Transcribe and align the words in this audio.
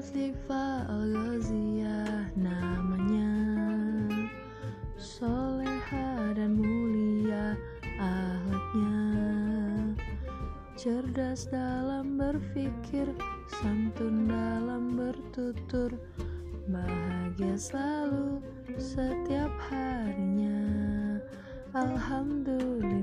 Latifah 0.00 0.88
Al-Ghaziyah 0.88 2.32
namanya 2.32 3.36
Soleha 4.96 6.32
dan 6.32 6.56
mulia 6.56 7.52
ahlaknya 8.00 8.96
Cerdas 10.72 11.52
dalam 11.52 12.16
berpikir, 12.16 13.12
santun 13.60 14.24
dalam 14.24 14.96
bertutur 14.96 15.92
Bahagia 16.64 17.60
selalu 17.60 18.40
setiap 18.80 19.52
harinya. 19.68 20.64
Alhamdulillah. 21.76 22.99